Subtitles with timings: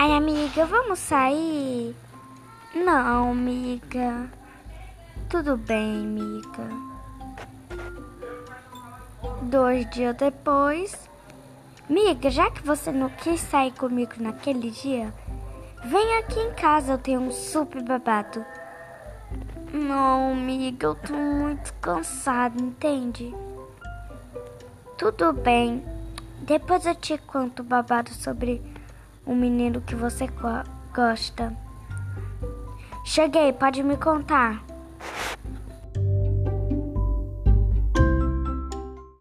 [0.00, 1.92] Ai, amiga, vamos sair?
[2.72, 4.30] Não, amiga.
[5.28, 6.68] Tudo bem, amiga.
[9.42, 11.10] Dois dias depois.
[11.90, 15.12] Amiga, já que você não quis sair comigo naquele dia,
[15.84, 18.44] vem aqui em casa, eu tenho um super babado.
[19.72, 23.34] Não, amiga, eu tô muito cansada, entende?
[24.96, 25.84] Tudo bem.
[26.42, 28.62] Depois eu te conto babado sobre
[29.28, 30.26] um menino que você
[30.94, 31.54] gosta.
[33.04, 34.67] Cheguei, pode me contar.